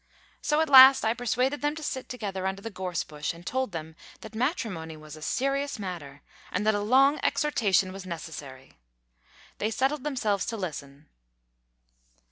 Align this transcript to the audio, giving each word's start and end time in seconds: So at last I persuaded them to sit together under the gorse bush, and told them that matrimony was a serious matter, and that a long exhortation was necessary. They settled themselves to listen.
So 0.41 0.61
at 0.61 0.67
last 0.67 1.05
I 1.05 1.13
persuaded 1.13 1.61
them 1.61 1.75
to 1.75 1.83
sit 1.83 2.09
together 2.09 2.47
under 2.47 2.63
the 2.63 2.71
gorse 2.71 3.03
bush, 3.03 3.35
and 3.35 3.45
told 3.45 3.71
them 3.71 3.95
that 4.21 4.33
matrimony 4.33 4.97
was 4.97 5.15
a 5.15 5.21
serious 5.21 5.77
matter, 5.77 6.23
and 6.51 6.65
that 6.65 6.73
a 6.73 6.79
long 6.81 7.19
exhortation 7.21 7.93
was 7.93 8.03
necessary. 8.03 8.79
They 9.59 9.69
settled 9.69 10.03
themselves 10.03 10.47
to 10.47 10.57
listen. 10.57 11.07